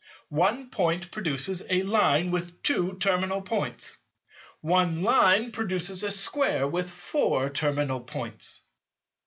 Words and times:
One 0.29 0.71
Point 0.71 1.11
produces 1.11 1.61
a 1.69 1.83
Line 1.83 2.31
with 2.31 2.63
two 2.63 2.97
terminal 2.97 3.39
Points. 3.43 3.97
One 4.61 5.03
Line 5.03 5.51
produces 5.51 6.01
a 6.01 6.09
Square 6.09 6.69
with 6.69 6.89
four 6.89 7.51
terminal 7.51 7.99
Points. 8.01 8.61